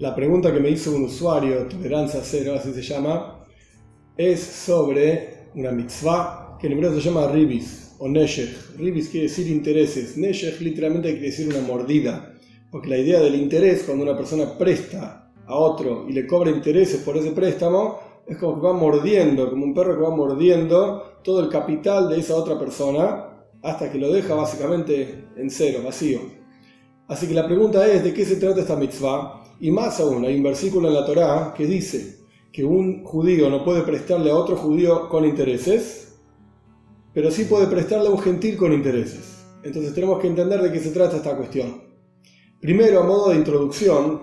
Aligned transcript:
La 0.00 0.14
pregunta 0.14 0.50
que 0.50 0.60
me 0.60 0.70
hizo 0.70 0.96
un 0.96 1.04
usuario, 1.04 1.66
Tolerancia 1.66 2.22
Cero, 2.24 2.54
así 2.56 2.72
se 2.72 2.80
llama, 2.80 3.44
es 4.16 4.40
sobre 4.40 5.50
una 5.54 5.72
mitzvah 5.72 6.56
que 6.58 6.68
en 6.68 6.72
hebreo 6.72 6.94
se 6.94 7.02
llama 7.02 7.26
ribis 7.26 7.96
o 7.98 8.08
neshech. 8.08 8.78
Ribis 8.78 9.10
quiere 9.10 9.28
decir 9.28 9.46
intereses. 9.48 10.16
Neshech 10.16 10.58
literalmente 10.62 11.10
quiere 11.10 11.26
decir 11.26 11.48
una 11.48 11.60
mordida. 11.60 12.32
Porque 12.70 12.88
la 12.88 12.96
idea 12.96 13.20
del 13.20 13.34
interés, 13.34 13.82
cuando 13.82 14.04
una 14.04 14.16
persona 14.16 14.56
presta 14.56 15.30
a 15.46 15.54
otro 15.54 16.06
y 16.08 16.14
le 16.14 16.26
cobra 16.26 16.50
intereses 16.50 17.02
por 17.02 17.18
ese 17.18 17.32
préstamo, 17.32 17.98
es 18.26 18.38
como 18.38 18.54
que 18.54 18.66
va 18.68 18.72
mordiendo, 18.72 19.50
como 19.50 19.66
un 19.66 19.74
perro 19.74 19.96
que 19.96 20.02
va 20.02 20.16
mordiendo 20.16 21.20
todo 21.22 21.40
el 21.40 21.50
capital 21.50 22.08
de 22.08 22.20
esa 22.20 22.36
otra 22.36 22.58
persona 22.58 23.44
hasta 23.62 23.92
que 23.92 23.98
lo 23.98 24.10
deja 24.10 24.34
básicamente 24.34 25.26
en 25.36 25.50
cero, 25.50 25.80
vacío. 25.84 26.20
Así 27.06 27.26
que 27.26 27.34
la 27.34 27.46
pregunta 27.46 27.86
es, 27.86 28.02
¿de 28.02 28.14
qué 28.14 28.24
se 28.24 28.36
trata 28.36 28.62
esta 28.62 28.76
mitzvah? 28.76 29.39
Y 29.60 29.70
más 29.70 30.00
aún, 30.00 30.24
hay 30.24 30.36
un 30.36 30.42
versículo 30.42 30.88
en 30.88 30.94
la 30.94 31.04
Torá 31.04 31.52
que 31.54 31.66
dice 31.66 32.20
que 32.50 32.64
un 32.64 33.04
judío 33.04 33.50
no 33.50 33.62
puede 33.62 33.82
prestarle 33.82 34.30
a 34.30 34.34
otro 34.34 34.56
judío 34.56 35.08
con 35.10 35.26
intereses, 35.26 36.14
pero 37.12 37.30
sí 37.30 37.44
puede 37.44 37.66
prestarle 37.66 38.08
a 38.08 38.10
un 38.10 38.18
gentil 38.18 38.56
con 38.56 38.72
intereses. 38.72 39.44
Entonces 39.62 39.94
tenemos 39.94 40.18
que 40.18 40.28
entender 40.28 40.62
de 40.62 40.72
qué 40.72 40.80
se 40.80 40.90
trata 40.90 41.18
esta 41.18 41.36
cuestión. 41.36 41.82
Primero, 42.58 43.00
a 43.00 43.04
modo 43.04 43.30
de 43.30 43.36
introducción, 43.36 44.22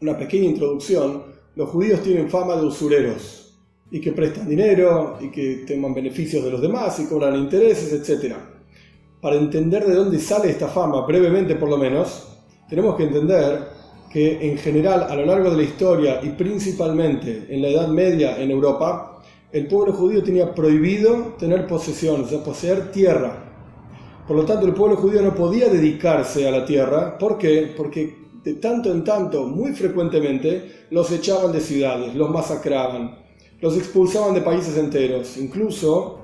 una 0.00 0.16
pequeña 0.16 0.46
introducción, 0.46 1.24
los 1.54 1.68
judíos 1.68 2.02
tienen 2.02 2.30
fama 2.30 2.56
de 2.56 2.64
usureros 2.64 3.58
y 3.90 4.00
que 4.00 4.12
prestan 4.12 4.48
dinero 4.48 5.18
y 5.20 5.30
que 5.30 5.64
toman 5.68 5.92
beneficios 5.92 6.42
de 6.42 6.50
los 6.50 6.62
demás 6.62 6.98
y 6.98 7.06
cobran 7.06 7.36
intereses, 7.36 7.92
etc. 7.92 8.34
Para 9.20 9.36
entender 9.36 9.86
de 9.86 9.94
dónde 9.94 10.18
sale 10.18 10.50
esta 10.50 10.68
fama, 10.68 11.06
brevemente 11.06 11.56
por 11.56 11.68
lo 11.68 11.76
menos, 11.76 12.28
tenemos 12.68 12.96
que 12.96 13.04
entender 13.04 13.75
que 14.10 14.50
en 14.50 14.58
general 14.58 15.06
a 15.08 15.14
lo 15.14 15.26
largo 15.26 15.50
de 15.50 15.56
la 15.56 15.62
historia 15.62 16.20
y 16.22 16.30
principalmente 16.30 17.46
en 17.48 17.62
la 17.62 17.68
Edad 17.68 17.88
Media 17.88 18.40
en 18.40 18.50
Europa, 18.50 19.22
el 19.52 19.66
pueblo 19.66 19.92
judío 19.92 20.22
tenía 20.22 20.54
prohibido 20.54 21.34
tener 21.38 21.66
posesiones, 21.66 22.26
o 22.26 22.30
sea, 22.30 22.44
poseer 22.44 22.90
tierra. 22.90 23.44
Por 24.26 24.36
lo 24.36 24.44
tanto, 24.44 24.66
el 24.66 24.74
pueblo 24.74 24.96
judío 24.96 25.22
no 25.22 25.34
podía 25.34 25.68
dedicarse 25.68 26.48
a 26.48 26.50
la 26.50 26.64
tierra. 26.64 27.16
¿Por 27.16 27.38
qué? 27.38 27.72
Porque 27.76 28.26
de 28.42 28.54
tanto 28.54 28.92
en 28.92 29.04
tanto, 29.04 29.44
muy 29.44 29.72
frecuentemente, 29.72 30.86
los 30.90 31.10
echaban 31.10 31.52
de 31.52 31.60
ciudades, 31.60 32.14
los 32.14 32.30
masacraban, 32.30 33.18
los 33.60 33.76
expulsaban 33.76 34.34
de 34.34 34.40
países 34.40 34.76
enteros. 34.76 35.36
Incluso 35.36 36.20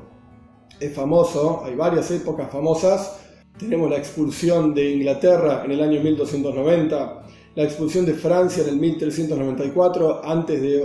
es 0.79 0.93
famoso, 0.95 1.63
hay 1.65 1.75
varias 1.75 2.11
épocas 2.11 2.51
famosas. 2.51 3.19
Tenemos 3.59 3.91
la 3.91 3.97
expulsión 3.97 4.75
de 4.75 4.91
Inglaterra 4.91 5.63
en 5.65 5.73
el 5.73 5.83
año 5.83 6.01
1290, 6.01 7.23
la 7.55 7.65
expulsión 7.65 8.07
de 8.07 8.15
Francia 8.15 8.63
en 8.63 8.71
el 8.71 8.77
1394, 8.77 10.25
antes 10.25 10.61
de 10.61 10.85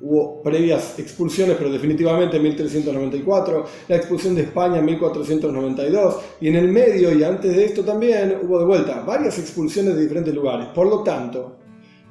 hubo 0.00 0.42
previas 0.42 0.98
expulsiones, 0.98 1.56
pero 1.56 1.70
definitivamente 1.70 2.36
en 2.36 2.42
1394, 2.42 3.64
la 3.88 3.96
expulsión 3.96 4.34
de 4.34 4.42
España 4.42 4.78
en 4.78 4.84
1492, 4.84 6.16
y 6.40 6.48
en 6.48 6.56
el 6.56 6.68
medio 6.68 7.16
y 7.16 7.24
antes 7.24 7.56
de 7.56 7.64
esto 7.64 7.82
también 7.82 8.38
hubo 8.42 8.58
de 8.58 8.66
vuelta 8.66 9.00
varias 9.00 9.38
expulsiones 9.38 9.94
de 9.94 10.02
diferentes 10.02 10.34
lugares. 10.34 10.68
Por 10.74 10.88
lo 10.88 11.02
tanto, 11.02 11.56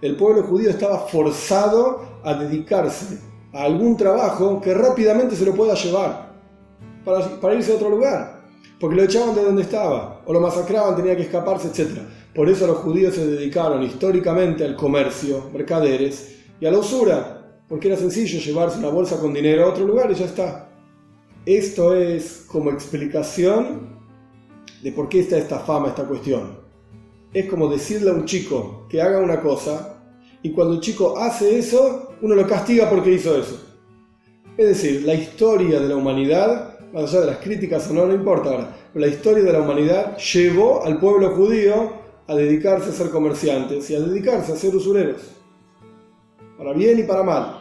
el 0.02 0.16
pueblo 0.16 0.44
judío 0.44 0.72
estaba 0.72 1.00
forzado 1.00 2.20
a 2.24 2.34
dedicarse 2.34 3.20
a 3.54 3.64
algún 3.64 3.96
trabajo 3.96 4.60
que 4.60 4.74
rápidamente 4.74 5.36
se 5.36 5.46
lo 5.46 5.54
pueda 5.54 5.76
llevar 5.76 6.34
para, 7.06 7.40
para 7.40 7.54
irse 7.54 7.74
a 7.74 7.76
otro 7.76 7.90
lugar, 7.90 8.33
porque 8.84 8.98
lo 8.98 9.04
echaban 9.04 9.34
de 9.34 9.46
donde 9.46 9.62
estaba, 9.62 10.22
o 10.26 10.34
lo 10.34 10.42
masacraban, 10.42 10.98
tenía 10.98 11.16
que 11.16 11.22
escaparse, 11.22 11.70
etc. 11.70 12.00
Por 12.36 12.50
eso 12.50 12.68
los 12.68 12.80
judíos 12.80 13.16
se 13.16 13.26
dedicaron 13.26 13.82
históricamente 13.82 14.66
al 14.66 14.76
comercio, 14.76 15.50
mercaderes, 15.54 16.36
y 16.60 16.66
a 16.66 16.72
la 16.72 16.80
usura, 16.80 17.62
porque 17.70 17.88
era 17.88 17.96
sencillo 17.96 18.42
llevarse 18.42 18.80
una 18.80 18.90
bolsa 18.90 19.22
con 19.22 19.34
dinero 19.34 19.64
a 19.64 19.70
otro 19.70 19.86
lugar 19.86 20.12
y 20.12 20.16
ya 20.16 20.26
está. 20.26 20.70
Esto 21.46 21.96
es 21.96 22.44
como 22.46 22.72
explicación 22.72 24.00
de 24.82 24.92
por 24.92 25.08
qué 25.08 25.22
está 25.22 25.38
esta 25.38 25.60
fama, 25.60 25.88
esta 25.88 26.04
cuestión. 26.04 26.60
Es 27.34 27.50
como 27.50 27.70
decirle 27.70 28.10
a 28.10 28.16
un 28.16 28.26
chico 28.26 28.86
que 28.90 29.02
haga 29.02 29.20
una 29.20 29.40
cosa 29.40 30.04
y 30.42 30.52
cuando 30.52 30.74
el 30.74 30.82
chico 30.82 31.18
hace 31.18 31.58
eso, 31.58 32.16
uno 32.22 32.36
lo 32.36 32.46
castiga 32.46 32.90
porque 32.90 33.14
hizo 33.14 33.34
eso. 33.38 33.64
Es 34.58 34.68
decir, 34.68 35.04
la 35.04 35.14
historia 35.14 35.80
de 35.80 35.88
la 35.88 35.96
humanidad, 35.96 36.73
más 36.94 37.06
allá 37.06 37.22
de 37.22 37.28
las 37.28 37.38
críticas 37.38 37.90
o 37.90 37.94
no, 37.94 38.06
no 38.06 38.14
importa 38.14 38.52
ahora, 38.52 38.76
la 38.94 39.08
historia 39.08 39.44
de 39.44 39.52
la 39.52 39.62
humanidad 39.62 40.16
llevó 40.18 40.86
al 40.86 41.00
pueblo 41.00 41.32
judío 41.32 41.92
a 42.28 42.36
dedicarse 42.36 42.90
a 42.90 42.94
ser 42.94 43.10
comerciantes 43.10 43.90
y 43.90 43.96
a 43.96 44.00
dedicarse 44.00 44.54
a 44.54 44.56
ser 44.56 44.76
usureros. 44.76 45.22
Para 46.58 46.74
bien 46.74 47.00
y 47.00 47.04
para 47.04 47.24
mal. 47.24 47.58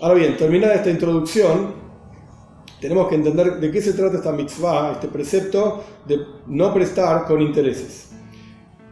Ahora 0.00 0.14
bien, 0.14 0.36
terminada 0.36 0.74
esta 0.74 0.90
introducción, 0.90 1.74
tenemos 2.80 3.08
que 3.08 3.14
entender 3.14 3.58
de 3.58 3.70
qué 3.70 3.80
se 3.80 3.94
trata 3.94 4.18
esta 4.18 4.32
mitzvah, 4.32 4.92
este 4.92 5.08
precepto 5.08 5.82
de 6.06 6.20
no 6.46 6.72
prestar 6.72 7.26
con 7.26 7.40
intereses. 7.40 8.10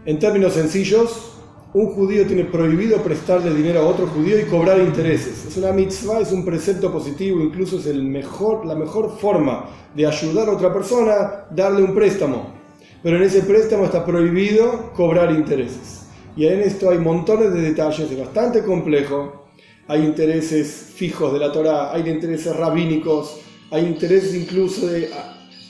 En 0.07 0.19
términos 0.19 0.55
sencillos, 0.55 1.38
un 1.75 1.87
judío 1.89 2.27
tiene 2.27 2.45
prohibido 2.45 3.03
prestarle 3.03 3.55
dinero 3.55 3.81
a 3.81 3.87
otro 3.87 4.07
judío 4.07 4.39
y 4.39 4.45
cobrar 4.45 4.79
intereses. 4.81 5.45
Es 5.47 5.57
una 5.57 5.73
mitzvah, 5.73 6.21
es 6.21 6.33
un 6.33 6.45
precepto 6.45 6.93
positivo, 6.93 7.41
incluso 7.41 7.79
es 7.79 7.87
el 7.87 8.03
mejor, 8.03 8.65
la 8.65 8.75
mejor 8.75 9.19
forma 9.19 9.69
de 9.95 10.07
ayudar 10.07 10.49
a 10.49 10.53
otra 10.53 10.73
persona, 10.73 11.47
darle 11.51 11.83
un 11.83 11.95
préstamo. 11.95 12.55
Pero 13.03 13.17
en 13.17 13.23
ese 13.23 13.43
préstamo 13.43 13.85
está 13.85 14.05
prohibido 14.05 14.93
cobrar 14.95 15.31
intereses. 15.33 16.07
Y 16.37 16.47
en 16.47 16.61
esto 16.61 16.91
hay 16.91 16.99
montones 16.99 17.53
de 17.53 17.61
detalles, 17.61 18.11
es 18.11 18.19
bastante 18.19 18.63
complejo 18.63 19.49
hay 19.89 20.05
intereses 20.05 20.93
fijos 20.95 21.33
de 21.33 21.39
la 21.39 21.51
Torah, 21.51 21.93
hay 21.95 22.09
intereses 22.11 22.55
rabínicos, 22.55 23.41
hay 23.71 23.87
intereses 23.87 24.35
incluso 24.35 24.87
de 24.87 25.09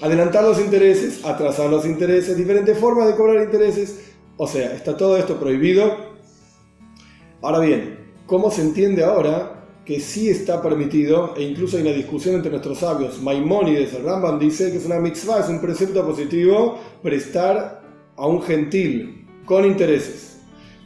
adelantar 0.02 0.42
los 0.42 0.58
intereses, 0.60 1.24
atrasar 1.24 1.70
los 1.70 1.86
intereses, 1.86 2.36
diferentes 2.36 2.76
formas 2.76 3.06
de 3.06 3.14
cobrar 3.14 3.44
intereses. 3.44 4.16
O 4.38 4.46
sea, 4.46 4.72
está 4.72 4.96
todo 4.96 5.18
esto 5.18 5.38
prohibido. 5.38 5.94
Ahora 7.42 7.58
bien, 7.58 7.98
¿cómo 8.26 8.50
se 8.50 8.62
entiende 8.62 9.04
ahora 9.04 9.58
que 9.84 10.00
sí 10.00 10.28
está 10.28 10.60
permitido, 10.60 11.34
e 11.34 11.42
incluso 11.42 11.78
hay 11.78 11.82
una 11.82 11.92
discusión 11.92 12.34
entre 12.34 12.50
nuestros 12.50 12.78
sabios, 12.78 13.22
Maimónides, 13.22 13.94
el 13.94 14.04
Rambam 14.04 14.38
dice 14.38 14.70
que 14.70 14.76
es 14.76 14.84
una 14.84 15.00
mitzvah, 15.00 15.40
es 15.40 15.48
un 15.48 15.62
precepto 15.62 16.04
positivo 16.06 16.78
prestar 17.02 17.82
a 18.14 18.26
un 18.26 18.42
gentil 18.42 19.26
con 19.46 19.64
intereses. 19.64 20.40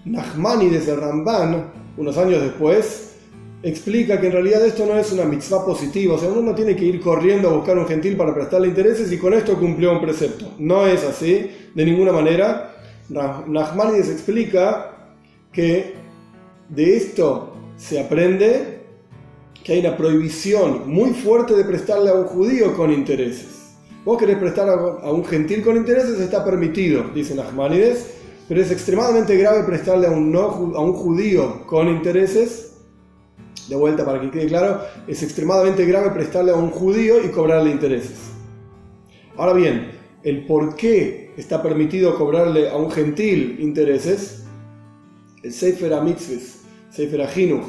Nachmanides, 0.05 0.87
el 0.87 1.01
Ramban, 1.01 1.73
unos 1.97 2.17
años 2.17 2.43
después, 2.43 3.17
explica 3.65 4.21
que 4.21 4.29
en 4.29 4.35
realidad 4.35 4.65
esto 4.65 4.87
no 4.87 4.97
es 4.97 5.11
una 5.11 5.25
mitzvah 5.25 5.65
positiva, 5.65 6.15
o 6.15 6.19
sea, 6.19 6.29
uno 6.29 6.41
no 6.43 6.55
tiene 6.55 6.77
que 6.77 6.85
ir 6.85 7.01
corriendo 7.01 7.51
a 7.51 7.55
buscar 7.55 7.77
un 7.77 7.87
gentil 7.87 8.17
para 8.17 8.33
prestarle 8.33 8.69
intereses 8.69 9.11
y 9.11 9.19
con 9.19 9.35
esto 9.35 9.59
cumplió 9.59 9.91
un 9.91 10.01
precepto. 10.01 10.53
No 10.59 10.87
es 10.87 11.03
así, 11.03 11.51
de 11.75 11.85
ninguna 11.85 12.13
manera. 12.13 12.72
Nachmanides 13.13 14.09
explica 14.09 15.13
que 15.53 15.95
de 16.69 16.97
esto 16.97 17.55
se 17.77 18.01
aprende 18.01 18.81
que 19.63 19.75
hay 19.75 19.81
una 19.81 19.97
prohibición 19.97 20.91
muy 20.91 21.11
fuerte 21.11 21.55
de 21.55 21.65
prestarle 21.65 22.11
a 22.11 22.15
un 22.15 22.25
judío 22.25 22.75
con 22.77 22.91
intereses. 22.93 23.77
Vos 24.05 24.19
querés 24.19 24.39
prestar 24.39 24.69
a 24.69 25.13
un 25.13 25.25
gentil 25.25 25.63
con 25.63 25.77
intereses, 25.77 26.19
está 26.19 26.45
permitido, 26.45 27.05
dice 27.15 27.35
Nachmanides, 27.35 28.15
pero 28.49 28.61
es 28.61 28.71
extremadamente 28.71 29.37
grave 29.37 29.63
prestarle 29.63 30.09
a 30.09 30.11
un, 30.11 30.33
no, 30.33 30.41
a 30.75 30.81
un 30.81 30.93
judío 30.95 31.65
con 31.67 31.89
intereses 31.89 32.73
de 33.69 33.77
vuelta 33.77 34.05
para 34.05 34.21
que 34.21 34.31
quede 34.31 34.47
claro, 34.49 34.81
es 35.07 35.23
extremadamente 35.23 35.85
grave 35.87 36.11
prestarle 36.11 36.51
a 36.51 36.57
un 36.57 36.71
judío 36.71 37.25
y 37.25 37.29
cobrarle 37.29 37.71
intereses. 37.71 38.33
Ahora 39.37 39.53
bien, 39.53 40.02
el 40.25 40.47
por 40.47 40.77
qué 40.77 41.33
está 41.37 41.63
permitido 41.63 42.17
cobrarle 42.17 42.71
a 42.71 42.77
un 42.77 42.91
gentil 42.91 43.57
intereses, 43.61 44.45
el 45.43 45.53
Sefer 45.53 45.93
HaMitzvahs, 45.93 46.61
Sefer 46.91 47.23
HaHinuch, 47.23 47.65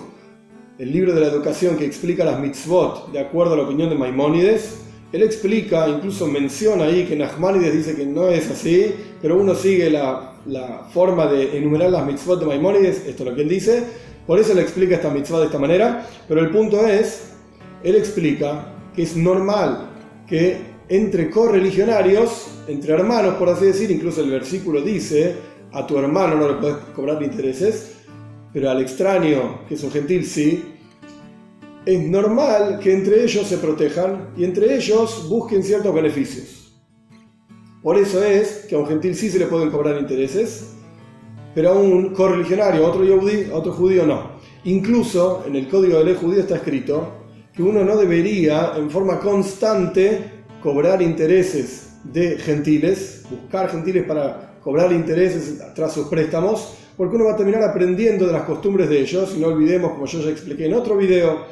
el 0.78 0.92
libro 0.92 1.14
de 1.14 1.22
la 1.22 1.28
educación 1.28 1.78
que 1.78 1.86
explica 1.86 2.26
las 2.26 2.40
mitzvot 2.40 3.12
de 3.12 3.20
acuerdo 3.20 3.54
a 3.54 3.58
la 3.58 3.64
opinión 3.64 3.90
de 3.90 3.96
Maimónides, 3.96 4.80
él 5.12 5.22
explica, 5.22 5.88
incluso 5.88 6.26
menciona 6.26 6.86
ahí 6.86 7.06
que 7.06 7.16
Nachmanides 7.16 7.74
dice 7.74 7.96
que 7.96 8.06
no 8.06 8.30
es 8.30 8.50
así, 8.50 8.94
pero 9.22 9.40
uno 9.40 9.54
sigue 9.54 9.90
la, 9.92 10.32
forma 10.92 11.28
de 11.28 11.58
enumerar 11.58 11.92
las 11.92 12.06
mitzvot 12.06 12.40
de 12.40 12.48
Maimónides, 12.48 13.06
esto 13.08 13.24
es 13.24 13.30
lo 13.30 13.36
que 13.36 13.44
él 13.44 13.50
dice, 13.50 13.84
por 14.26 14.40
eso 14.40 14.54
le 14.54 14.62
explica 14.62 14.96
esta 14.96 15.10
mitzvah 15.10 15.40
de 15.40 15.46
esta 15.46 15.60
manera, 15.60 16.08
pero 16.28 16.42
el 16.42 16.50
punto 16.50 16.86
es, 16.88 17.34
él 17.84 17.96
explica 17.96 18.74
que 18.96 19.04
es 19.04 19.16
normal 19.16 19.90
que 20.28 20.73
entre 20.90 21.30
correligionarios, 21.30 22.48
entre 22.68 22.94
hermanos 22.94 23.36
por 23.36 23.50
así 23.50 23.66
decir, 23.66 23.92
incluso 23.92 24.22
el 24.22 24.32
versículo 24.32 24.82
dice, 24.82 25.36
a 25.72 25.86
tu 25.88 25.98
hermano 25.98 26.36
no 26.36 26.48
le 26.48 26.54
puedes 26.56 26.78
cobrar 26.96 27.22
intereses, 27.24 27.96
pero 28.52 28.70
al 28.70 28.82
extraño, 28.82 29.66
que 29.68 29.76
es 29.76 29.84
un 29.84 29.92
gentil, 29.92 30.26
sí, 30.26 30.64
es 31.86 32.00
normal 32.08 32.80
que 32.80 32.94
entre 32.94 33.24
ellos 33.24 33.48
se 33.48 33.58
protejan 33.58 34.30
y 34.38 34.44
entre 34.46 34.76
ellos 34.76 35.28
busquen 35.30 35.64
ciertos 35.64 35.94
beneficios. 35.94 36.74
Por 37.82 37.98
eso 37.98 38.24
es 38.24 38.66
que 38.70 38.76
a 38.76 38.78
un 38.78 38.88
gentil 38.88 39.16
sí 39.16 39.30
se 39.30 39.40
le 39.40 39.48
pueden 39.48 39.70
cobrar 39.70 40.00
intereses, 40.00 40.76
pero 41.54 41.72
a 41.72 41.74
un 41.74 42.14
correligionario, 42.14 42.86
a 42.86 42.90
otro, 42.90 43.04
a 43.04 43.58
otro 43.58 43.74
judío 43.74 44.06
no. 44.06 44.40
Incluso 44.64 45.44
en 45.46 45.56
el 45.58 45.68
código 45.68 45.98
de 45.98 46.06
ley 46.06 46.16
judío 46.16 46.42
está 46.42 46.56
escrito 46.56 47.24
que 47.54 47.62
uno 47.62 47.84
no 47.84 47.98
debería 47.98 48.74
en 48.78 48.90
forma 48.90 49.20
constante 49.20 50.33
cobrar 50.64 51.02
intereses 51.02 51.90
de 52.06 52.38
gentiles, 52.38 53.26
buscar 53.30 53.70
gentiles 53.70 54.06
para 54.06 54.58
cobrar 54.62 54.92
intereses 54.94 55.62
tras 55.76 55.94
sus 55.94 56.08
préstamos, 56.08 56.76
porque 56.96 57.18
uno 57.18 57.26
va 57.26 57.34
a 57.34 57.38
terminar 57.38 57.62
aprendiendo 57.64 58.26
de 58.26 58.32
las 58.32 58.44
costumbres 58.44 58.88
de 58.88 59.02
ellos. 59.02 59.34
Y 59.36 59.42
no 59.42 59.48
olvidemos, 59.48 59.92
como 59.92 60.06
yo 60.06 60.22
ya 60.22 60.32
expliqué 60.32 60.66
en 60.66 60.74
otro 60.74 60.96
video, 60.96 61.46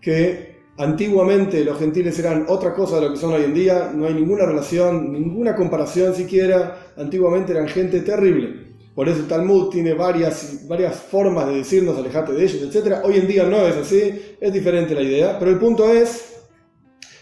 que 0.00 0.58
antiguamente 0.78 1.64
los 1.64 1.78
gentiles 1.78 2.18
eran 2.18 2.46
otra 2.48 2.74
cosa 2.74 2.96
de 2.96 3.02
lo 3.02 3.12
que 3.12 3.18
son 3.18 3.32
hoy 3.34 3.44
en 3.44 3.54
día, 3.54 3.92
no 3.94 4.06
hay 4.06 4.14
ninguna 4.14 4.46
relación, 4.46 5.12
ninguna 5.12 5.54
comparación 5.54 6.14
siquiera. 6.14 6.92
Antiguamente 6.96 7.52
eran 7.52 7.68
gente 7.68 8.00
terrible. 8.00 8.70
Por 8.94 9.08
eso 9.08 9.20
el 9.20 9.28
Talmud 9.28 9.68
tiene 9.68 9.94
varias, 9.94 10.66
varias 10.66 10.96
formas 10.96 11.46
de 11.46 11.56
decirnos 11.56 11.96
alejate 11.96 12.32
de 12.32 12.42
ellos, 12.42 12.74
etc. 12.74 12.96
Hoy 13.04 13.18
en 13.18 13.28
día 13.28 13.44
no 13.44 13.64
es 13.66 13.76
así, 13.76 14.36
es 14.40 14.52
diferente 14.52 14.94
la 14.94 15.02
idea, 15.02 15.38
pero 15.38 15.52
el 15.52 15.58
punto 15.58 15.88
es 15.88 16.29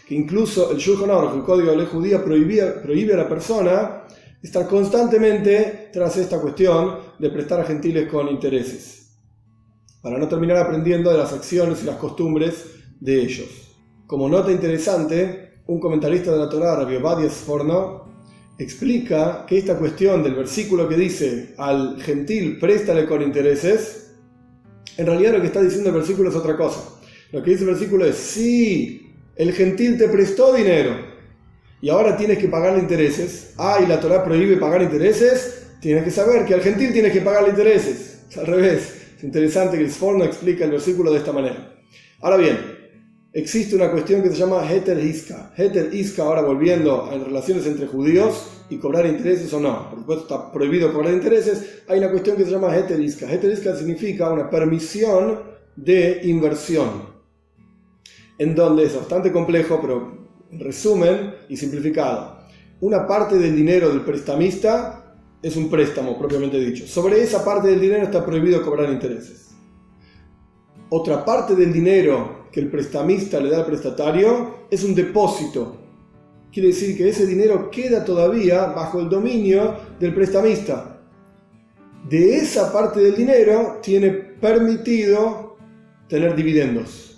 que 0.09 0.15
incluso 0.15 0.71
el 0.71 0.79
Shulchan 0.79 1.11
Aruch, 1.11 1.35
el 1.35 1.43
código 1.43 1.69
de 1.69 1.77
ley 1.77 1.85
judía, 1.85 2.23
prohíbe 2.23 3.13
a 3.13 3.17
la 3.17 3.29
persona 3.29 4.05
estar 4.41 4.67
constantemente 4.67 5.91
tras 5.93 6.17
esta 6.17 6.41
cuestión 6.41 6.95
de 7.19 7.29
prestar 7.29 7.59
a 7.59 7.63
gentiles 7.63 8.09
con 8.09 8.27
intereses, 8.27 9.19
para 10.01 10.17
no 10.17 10.27
terminar 10.27 10.57
aprendiendo 10.57 11.11
de 11.11 11.19
las 11.19 11.31
acciones 11.31 11.83
y 11.83 11.85
las 11.85 11.97
costumbres 11.97 12.65
de 12.99 13.21
ellos. 13.21 13.75
Como 14.07 14.27
nota 14.27 14.51
interesante, 14.51 15.61
un 15.67 15.79
comentarista 15.79 16.31
de 16.31 16.39
la 16.39 16.49
Torah, 16.49 16.77
Rabbi 16.77 16.95
Obadia 16.95 17.29
Sforno, 17.29 18.09
explica 18.57 19.45
que 19.45 19.59
esta 19.59 19.77
cuestión 19.77 20.23
del 20.23 20.33
versículo 20.33 20.89
que 20.89 20.95
dice 20.95 21.53
al 21.59 22.01
gentil 22.01 22.57
préstale 22.57 23.05
con 23.05 23.21
intereses, 23.21 24.15
en 24.97 25.05
realidad 25.05 25.33
lo 25.33 25.41
que 25.41 25.47
está 25.47 25.61
diciendo 25.61 25.89
el 25.89 25.95
versículo 25.97 26.31
es 26.31 26.35
otra 26.35 26.57
cosa. 26.57 26.95
Lo 27.31 27.43
que 27.43 27.51
dice 27.51 27.61
el 27.61 27.69
versículo 27.69 28.05
es, 28.05 28.15
si 28.15 29.05
el 29.39 29.53
gentil 29.53 29.97
te 29.97 30.09
prestó 30.09 30.53
dinero 30.53 30.91
y 31.81 31.87
ahora 31.87 32.17
tienes 32.17 32.39
que 32.39 32.49
pagarle 32.49 32.79
intereses, 32.79 33.53
ah, 33.57 33.79
y 33.81 33.87
la 33.87 33.97
Torah 34.01 34.21
prohíbe 34.21 34.57
pagar 34.57 34.81
intereses, 34.81 35.65
tienes 35.79 36.03
que 36.03 36.11
saber 36.11 36.43
que 36.45 36.55
al 36.55 36.61
gentil 36.61 36.91
tienes 36.91 37.13
que 37.13 37.21
pagarle 37.21 37.51
intereses. 37.51 38.19
al 38.35 38.45
revés. 38.45 38.95
Es 39.17 39.23
interesante 39.23 39.77
que 39.77 39.85
el 39.85 39.91
Sforno 39.91 40.25
explica 40.25 40.65
el 40.65 40.71
versículo 40.71 41.11
de 41.11 41.19
esta 41.19 41.31
manera. 41.31 41.73
Ahora 42.19 42.35
bien, 42.35 42.57
existe 43.31 43.77
una 43.77 43.89
cuestión 43.89 44.21
que 44.21 44.29
se 44.29 44.35
llama 44.35 44.69
Heter 44.69 44.99
Iska. 44.99 45.53
Heter 45.55 45.93
Iska, 45.93 46.23
ahora 46.23 46.41
volviendo 46.41 47.09
en 47.11 47.23
relaciones 47.23 47.65
entre 47.65 47.87
judíos 47.87 48.45
y 48.69 48.77
cobrar 48.77 49.05
intereses 49.05 49.51
o 49.53 49.59
no. 49.61 49.89
Por 49.89 49.99
supuesto, 49.99 50.23
está 50.23 50.51
prohibido 50.51 50.91
cobrar 50.91 51.13
intereses. 51.13 51.81
Hay 51.87 51.99
una 51.99 52.11
cuestión 52.11 52.35
que 52.35 52.43
se 52.43 52.51
llama 52.51 52.75
Heter 52.75 52.99
Iska. 52.99 53.31
Heter 53.31 53.53
Iska 53.53 53.75
significa 53.77 54.29
una 54.29 54.49
permisión 54.49 55.39
de 55.77 56.19
inversión, 56.23 57.18
en 58.39 58.55
donde 58.55 58.85
es 58.85 58.95
bastante 58.95 59.31
complejo, 59.31 59.79
pero 59.79 60.17
en 60.51 60.59
resumen 60.59 61.35
y 61.47 61.57
simplificado. 61.57 62.39
Una 62.81 63.05
parte 63.05 63.37
del 63.37 63.55
dinero 63.55 63.89
del 63.89 64.01
prestamista 64.01 65.17
es 65.43 65.55
un 65.57 65.69
préstamo 65.69 66.17
propiamente 66.17 66.57
dicho. 66.59 66.87
Sobre 66.87 67.21
esa 67.21 67.43
parte 67.43 67.67
del 67.67 67.81
dinero 67.81 68.03
está 68.03 68.25
prohibido 68.25 68.63
cobrar 68.63 68.89
intereses. 68.89 69.49
Otra 70.89 71.23
parte 71.23 71.55
del 71.55 71.71
dinero 71.71 72.47
que 72.51 72.61
el 72.61 72.71
prestamista 72.71 73.39
le 73.39 73.49
da 73.49 73.59
al 73.59 73.65
prestatario 73.65 74.65
es 74.71 74.83
un 74.83 74.95
depósito. 74.95 75.77
Quiere 76.51 76.69
decir 76.69 76.97
que 76.97 77.09
ese 77.09 77.27
dinero 77.27 77.69
queda 77.69 78.03
todavía 78.03 78.67
bajo 78.67 78.99
el 78.99 79.09
dominio 79.09 79.75
del 79.99 80.15
prestamista. 80.15 81.01
De 82.09 82.37
esa 82.37 82.71
parte 82.71 83.01
del 83.01 83.15
dinero 83.15 83.79
tiene 83.83 84.09
permitido 84.09 85.57
tener 86.07 86.35
dividendos. 86.35 87.08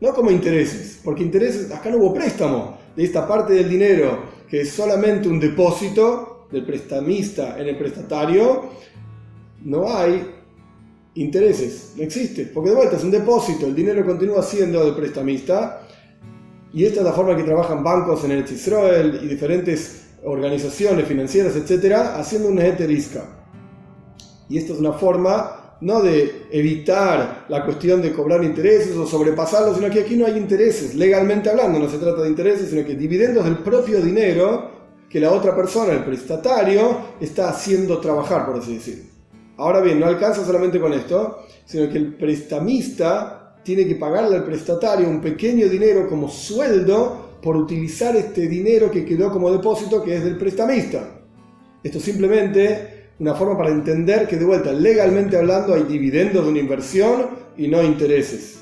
No 0.00 0.14
como 0.14 0.30
intereses, 0.30 1.00
porque 1.02 1.22
intereses, 1.22 1.70
acá 1.72 1.90
no 1.90 1.98
hubo 1.98 2.14
préstamo. 2.14 2.78
De 2.94 3.04
esta 3.04 3.26
parte 3.26 3.52
del 3.54 3.68
dinero, 3.68 4.22
que 4.48 4.62
es 4.62 4.70
solamente 4.70 5.28
un 5.28 5.38
depósito 5.38 6.46
del 6.50 6.64
prestamista 6.64 7.58
en 7.58 7.68
el 7.68 7.76
prestatario, 7.76 8.70
no 9.64 9.92
hay 9.92 10.34
intereses, 11.14 11.94
no 11.96 12.02
existe, 12.02 12.46
porque 12.46 12.70
de 12.70 12.76
vuelta 12.76 12.96
es 12.96 13.04
un 13.04 13.10
depósito, 13.10 13.66
el 13.66 13.74
dinero 13.74 14.04
continúa 14.06 14.42
siendo 14.42 14.84
del 14.84 14.94
prestamista 14.94 15.82
y 16.72 16.84
esta 16.84 17.00
es 17.00 17.04
la 17.04 17.12
forma 17.12 17.36
que 17.36 17.42
trabajan 17.42 17.82
bancos 17.82 18.24
en 18.24 18.32
el 18.32 18.44
Israel 18.44 19.20
y 19.22 19.26
diferentes 19.26 20.06
organizaciones 20.24 21.06
financieras, 21.06 21.56
etcétera, 21.56 22.18
haciendo 22.18 22.48
una 22.48 22.66
eterisca. 22.66 23.24
Y 24.48 24.58
esta 24.58 24.74
es 24.74 24.78
una 24.78 24.92
forma 24.92 25.67
no 25.80 26.02
de 26.02 26.46
evitar 26.50 27.46
la 27.48 27.64
cuestión 27.64 28.02
de 28.02 28.12
cobrar 28.12 28.42
intereses 28.42 28.96
o 28.96 29.06
sobrepasarlos, 29.06 29.76
sino 29.76 29.90
que 29.90 30.00
aquí 30.00 30.16
no 30.16 30.26
hay 30.26 30.36
intereses, 30.36 30.94
legalmente 30.94 31.50
hablando, 31.50 31.78
no 31.78 31.88
se 31.88 31.98
trata 31.98 32.22
de 32.22 32.30
intereses, 32.30 32.70
sino 32.70 32.84
que 32.84 32.94
dividendos 32.94 33.44
del 33.44 33.58
propio 33.58 34.00
dinero 34.00 34.76
que 35.08 35.20
la 35.20 35.32
otra 35.32 35.54
persona, 35.54 35.92
el 35.92 36.04
prestatario, 36.04 36.98
está 37.20 37.48
haciendo 37.48 37.98
trabajar, 37.98 38.44
por 38.44 38.56
así 38.56 38.74
decirlo. 38.74 39.04
Ahora 39.56 39.80
bien, 39.80 39.98
no 39.98 40.06
alcanza 40.06 40.44
solamente 40.44 40.78
con 40.78 40.92
esto, 40.92 41.38
sino 41.64 41.88
que 41.88 41.98
el 41.98 42.14
prestamista 42.14 43.56
tiene 43.64 43.86
que 43.86 43.96
pagarle 43.96 44.36
al 44.36 44.44
prestatario 44.44 45.08
un 45.08 45.20
pequeño 45.20 45.68
dinero 45.68 46.08
como 46.08 46.28
sueldo 46.28 47.28
por 47.42 47.56
utilizar 47.56 48.16
este 48.16 48.48
dinero 48.48 48.90
que 48.90 49.04
quedó 49.04 49.30
como 49.30 49.50
depósito 49.50 50.02
que 50.02 50.16
es 50.16 50.24
del 50.24 50.36
prestamista. 50.36 51.20
Esto 51.82 51.98
es 51.98 52.04
simplemente 52.04 52.97
una 53.18 53.34
forma 53.34 53.56
para 53.56 53.70
entender 53.70 54.28
que 54.28 54.36
de 54.36 54.44
vuelta, 54.44 54.72
legalmente 54.72 55.36
hablando, 55.36 55.74
hay 55.74 55.82
dividendos 55.82 56.44
de 56.44 56.50
una 56.50 56.60
inversión 56.60 57.26
y 57.56 57.68
no 57.68 57.82
intereses. 57.82 58.58